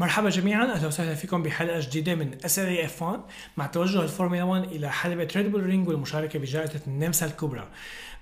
[0.00, 3.20] مرحبا جميعا أهلا وسهلا فيكم بحلقة جديدة من SL F1
[3.56, 7.68] مع توجه الفورمولا 1 إلى حلبة ريد بول رينج والمشاركة بجائزة النمسا الكبرى.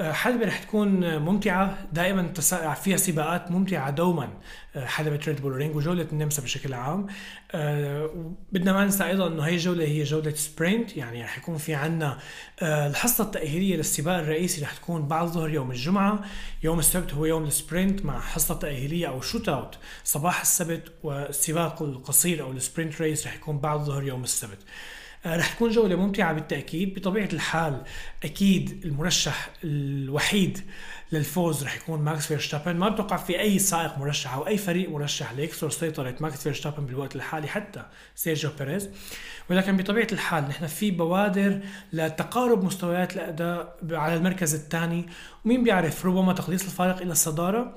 [0.00, 2.32] آه، حلبة رح تكون ممتعة دائما
[2.74, 4.28] فيها سباقات ممتعة دوما
[4.76, 7.06] آه، حلبة ريد بول رينج وجولة النمسا بشكل عام
[7.52, 11.74] آه، بدنا ما ننسى أيضا إنه هي الجولة هي جولة sprint يعني رح يكون في
[11.74, 12.18] عنا
[12.62, 16.20] الحصة التأهيلية للسباق الرئيسي رح تكون بعد ظهر يوم الجمعة
[16.62, 22.42] يوم السبت هو يوم ال sprint مع حصة تأهيلية أو shootout صباح السبت والسباق القصير
[22.42, 24.58] أو ال sprint race رح يكون بعد ظهر يوم السبت.
[25.26, 26.94] آه، رح تكون جولة ممتعة بالتأكيد.
[26.94, 27.82] بطبيعة الحال
[28.24, 30.60] أكيد المرشح الوحيد
[31.12, 35.32] للفوز رح يكون ماكس فيرشتابن ما بتوقع في أي سائق مرشح أو أي فريق مرشح
[35.32, 38.88] ليكسر سيطرة ماكس فيرشتابن بالوقت الحالي حتى سيرجيو بيريز.
[39.50, 41.60] ولكن بطبيعة الحال نحن في بوادر
[41.92, 45.06] لتقارب مستويات الأداء على المركز الثاني.
[45.44, 47.74] ومين بيعرف؟ ربما تقليص الفارق إلى الصدارة.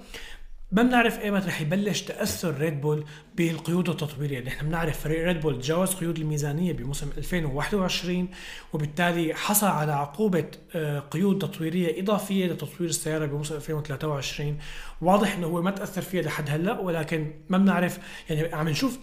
[0.76, 5.62] ما بنعرف إيمت رح يبلش تأثر ريد بول بالقيود التطويرية، نحن بنعرف فريق ريد بول
[5.62, 8.28] تجاوز قيود الميزانية بموسم 2021
[8.74, 14.58] وبالتالي حصل على عقوبة آه، قيود تطويرية إضافية لتطوير السيارة بموسم 2023
[15.02, 19.00] واضح إنه هو ما تأثر فيها لحد هلأ ولكن ما بنعرف يعني عم نشوف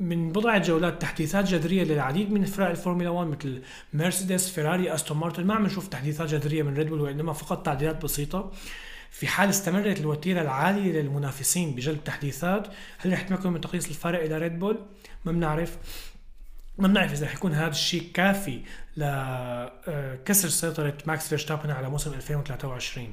[0.00, 5.44] من بضعة جولات تحديثات جذرية للعديد من فرق الفورمولا 1 مثل مرسيدس، فيراري، أستون مارتن.
[5.44, 8.52] ما عم نشوف تحديثات جذرية من ريد بول وإنما فقط تعديلات بسيطة.
[9.16, 14.38] في حال استمرت الوتيرة العالية للمنافسين بجلب تحديثات هل رح تتمكن من تقليص الفارق إلى
[14.38, 14.78] ريد بول
[15.24, 15.78] ما بنعرف.
[16.78, 18.60] ما بنعرف إذا رح يكون هذا الشيء كافي
[18.96, 23.12] لكسر سيطرة ماكس فيرستابن على موسم 2023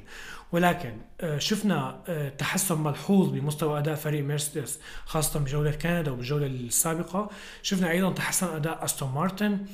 [0.52, 7.30] ولكن آه، شفنا آه، تحسن ملحوظ بمستوى أداء فريق مرسيدس خاصة بجولة كندا وبالجوله السابقة.
[7.62, 9.66] شفنا أيضا تحسن أداء أستون مارتن.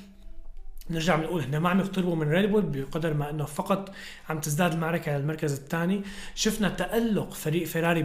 [0.91, 3.93] نرجع بنقول هن ما عم يقتربوا من ريد بول بقدر ما إنه فقط
[4.29, 6.03] عم تزداد المعركة على المركز الثاني.
[6.35, 8.03] شفنا تألق فريق فيراري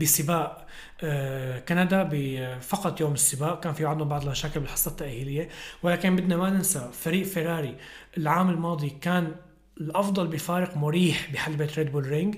[0.00, 0.66] بسباق
[1.02, 3.60] آه، كندا فقط يوم السباق.
[3.60, 5.48] كان في عندهم بعض المشاكل بالحصة التأهيلية.
[5.82, 7.76] ولكن بدنا ما ننسى فريق فيراري
[8.16, 9.34] العام الماضي كان
[9.80, 12.36] الأفضل بفارق مريح بحلبة ريد بول رينج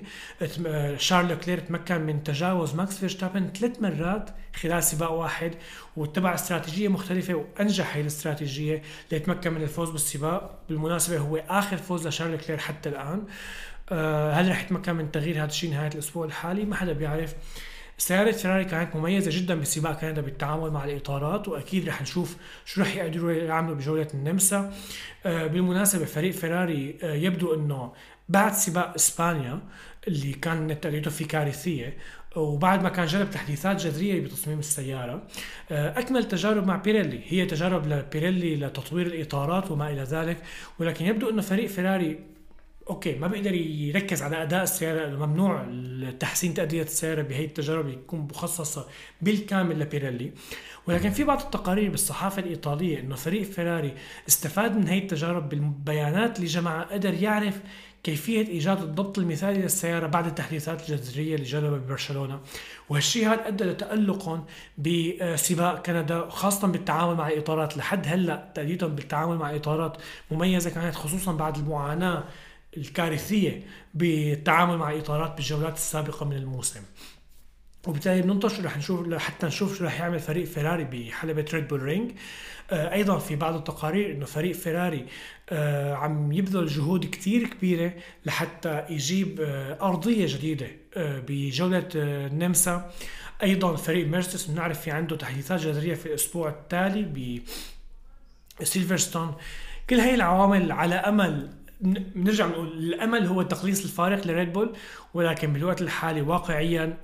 [0.97, 5.51] شارل لوكلير تمكن من تجاوز ماكس فيرستابن ثلاث مرات خلال سباق واحد
[5.97, 8.81] واتبع استراتيجية مختلفة وأنجح هي الاستراتيجية
[9.11, 10.59] ليتمكن من الفوز بالسباق.
[10.69, 13.23] بالمناسبة هو آخر فوز لشارل كلير حتى الآن.
[13.91, 17.35] آه، هل رح يتمكن من تغيير هذا الشيء نهاية الأسبوع الحالي؟ ما حدا بيعرف.
[17.97, 22.95] سيارة فيراري كانت مميزة جدا بسباق كندا بالتعامل مع الإطارات وأكيد رح نشوف شو رح
[22.95, 24.73] يقدروا يعملوا بجولة النمسا.
[25.25, 27.93] آه، بالمناسبة فريق فيراري آه، يبدو أنه
[28.29, 29.59] بعد سباق إسبانيا
[30.07, 31.97] اللي كان تأديته فيه كارثية
[32.35, 35.27] وبعد ما كان جرب تحديثات جذرية بتصميم السيارة
[35.71, 40.37] آه، أكمل تجارب مع بيريلي هي تجارب لبيريلي لتطوير الإطارات وما إلى ذلك
[40.79, 42.19] ولكن يبدو إنه فريق فيراري
[42.89, 45.65] okay ما بيقدر يركز على أداء السيارة ممنوع
[46.19, 48.87] تحسين تأدية السيارة بهي التجارب اللي تكون مخصصة
[49.21, 50.31] بالكامل لبيريلي
[50.87, 53.93] ولكن في بعض التقارير بالصحافة الإيطالية إنه فريق فيراري
[54.27, 57.61] استفاد من هي التجارب بالبيانات اللي جمعها قدر يعرف
[58.03, 62.39] كيفية إيجاد الضبط المثالي للسيارة بعد التحديثات الجذرية اللي جربها ببرشلونة.
[62.89, 64.45] وهالشيء هذا أدى لتألقهم
[64.77, 69.97] بسباق كندا خاصة بالتعامل مع الإطارات لحد هلأ تأديتهم بالتعامل مع الإطارات
[70.31, 72.23] مميزة كانت خصوصا بعد المعاناة
[72.77, 76.81] الكارثية بالتعامل مع الإطارات بالجولات السابقة من الموسم.
[77.87, 82.11] وبالتالي بننتظر رح نشوف حتى نشوف شو رح يعمل فريق فيراري بحلبة ريد بول رينج
[82.71, 85.05] آه أيضا في بعض التقارير إنه فريق فيراري
[85.49, 87.93] آه عم يبذل جهود كتير كبيرة
[88.25, 90.67] لحتى يجيب آه أرضية جديدة
[90.97, 92.91] آه بجولة آه النمسا
[93.43, 97.41] أيضا فريق مرسيدس بنعرف في عنده تحديثات جذرية في الأسبوع التالي
[98.61, 99.35] بسيلفرستون
[99.89, 101.49] كل هاي العوامل على أمل
[101.81, 104.75] بنرجع بنقول الأمل هو تقليص الفارق لريد بول
[105.13, 106.97] ولكن بالوقت الحالي واقعيا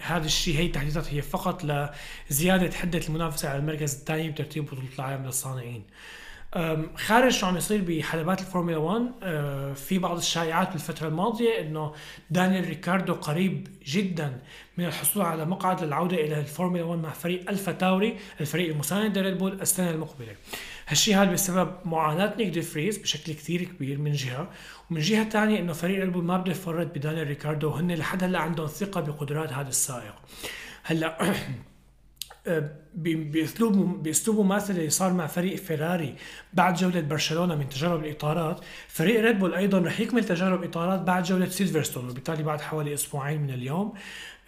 [0.00, 1.90] هذا الشيء هي التحديثات هي فقط
[2.30, 5.84] لزيادة حدة المنافسة على المركز الثاني بترتيب بطولة العالم للصانعين.
[6.96, 11.92] خارج شو عم يصير بحلبات الفورمولا 1 أه، في بعض الشائعات بالفترة الماضية إنه
[12.30, 14.38] دانيال ريكاردو قريب جدا
[14.78, 19.38] من الحصول على مقعد للعودة إلى الفورمولا 1 مع فريق ألفا تاوري الفريق المساند لريد
[19.38, 20.34] بول السنة المقبلة.
[20.88, 24.50] هالشيء هذا بسبب معاناة نيك دي فريز بشكل كثير كبير من جهة
[24.90, 28.38] ومن جهة ثانية إنه فريق ريد بول ما بده يفرط بدانيال ريكاردو وهن لحد هلأ
[28.38, 30.14] عندهم ثقة بقدرات هذا السائق.
[30.82, 31.18] هلأ
[32.94, 36.14] باسلوب باسلوب مماثل اللي صار مع فريق فيراري
[36.54, 38.60] بعد جولة برشلونة من تجارب الإطارات.
[38.88, 43.40] فريق ريد بول أيضا رح يكمل تجارب إطارات بعد جولة سيلفرستون وبالتالي بعد حوالي أسبوعين
[43.40, 43.92] من اليوم.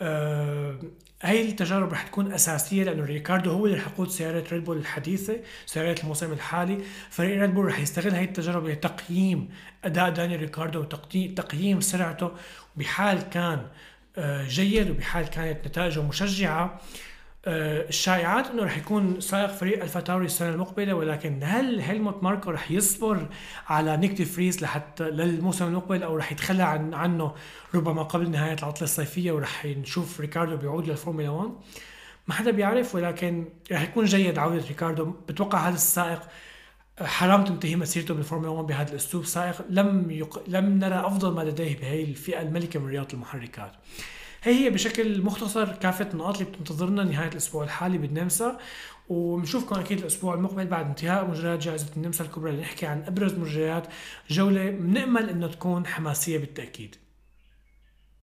[0.01, 0.79] آه
[1.23, 5.37] هاي التجارب رح تكون أساسية لأنه ريكاردو هو اللي رح يقود سيارة ريد بول الحديثة
[5.67, 6.79] سيارات الموسم الحالي.
[7.11, 9.49] فريق ريد بول رح يستغل هاي التجارب لتقييم
[9.85, 12.31] أداء داني ريكاردو وتقييم سرعته
[12.77, 13.67] بحال كان
[14.17, 16.81] آه جيد وبحال كانت نتائجه مشجعة.
[17.47, 22.71] الشائعات إنه رح يكون سائق فريق ألفا تاوري السنة المقبلة ولكن هل هيلموت ماركو رح
[22.71, 23.29] يصبر
[23.67, 27.35] على نيك دي فريز لحتى للموسم المقبل أو رح يتخلى عن عنه
[27.75, 31.51] ربما قبل نهاية العطلة الصيفية ورح نشوف ريكاردو بيعود للفورمولا 1
[32.29, 35.05] ما حدا بيعرف ولكن رح يكون جيد عودة ريكاردو.
[35.05, 36.21] بتوقع هذا السائق
[37.01, 40.43] حرام تنتهي مسيرته بالفورمولا 1 بهذا الأسلوب؟ سائق لم يق...
[40.49, 43.73] لم نرى أفضل ما لديه بهي الفئة الملكة من رياضه المحركات.
[44.43, 48.59] هي هي بشكل مختصر كافة النقاط اللي بتنتظرنا نهاية الأسبوع الحالي بالنمسا.
[49.09, 53.87] وبنشوفكم أكيد الأسبوع المقبل بعد انتهاء مجريات جائزة النمسا الكبرى لنحكي عن أبرز مجريات
[54.31, 56.97] جولة بنأمل إنه تكون حماسية بالتأكيد.